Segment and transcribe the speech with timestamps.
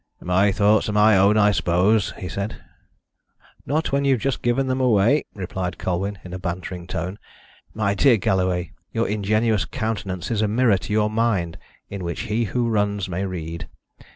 [0.23, 2.59] "My thoughts are my own, I suppose," he said.
[3.67, 7.19] "Not when you've just given them away," replied Colwyn, in a bantering tone.
[7.75, 12.45] "My dear Galloway, your ingenuous countenance is a mirror to your mind, in which he
[12.45, 13.67] who runs may read.